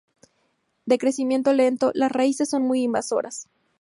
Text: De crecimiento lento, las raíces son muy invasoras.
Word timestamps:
De 0.87 0.97
crecimiento 0.97 1.53
lento, 1.53 1.91
las 1.93 2.11
raíces 2.11 2.49
son 2.49 2.63
muy 2.63 2.81
invasoras. 2.81 3.47